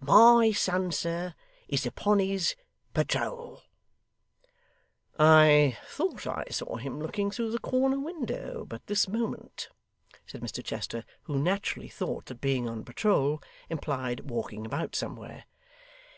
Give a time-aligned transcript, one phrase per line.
[0.00, 1.34] My son, sir,
[1.66, 2.54] is upon his
[2.92, 3.62] patrole.'
[5.18, 9.70] 'I thought I saw him looking through the corner window but this moment,'
[10.26, 15.46] said Mr Chester, who naturally thought that being on patrole, implied walking about somewhere.